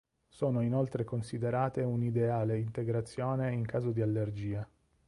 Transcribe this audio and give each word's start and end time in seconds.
Sono 0.27 0.61
inoltre 0.61 1.03
considerate 1.03 1.83
un 1.83 2.01
ideale 2.01 2.57
integrazione 2.57 3.51
in 3.53 3.67
caso 3.67 3.91
di 3.91 4.01
allergia. 4.01 4.67